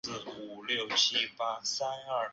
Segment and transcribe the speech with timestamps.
[0.03, 0.33] 长子封
[0.63, 1.29] 隆之。